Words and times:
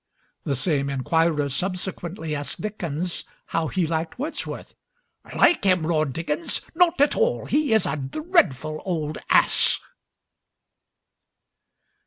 The 0.45 0.55
same 0.55 0.89
inquirer 0.89 1.47
subsequently 1.47 2.35
asked 2.35 2.59
Dickens 2.59 3.23
how 3.45 3.67
he 3.67 3.85
liked 3.85 4.17
Wordsworth. 4.17 4.73
"Like 5.35 5.63
him!" 5.63 5.85
roared 5.85 6.11
Dickens, 6.13 6.59
"not 6.73 6.99
at 7.01 7.15
all; 7.15 7.45
he 7.45 7.71
is 7.71 7.85
a 7.85 7.97
dreadful 7.97 8.81
Old 8.83 9.19
Ass!" 9.29 9.79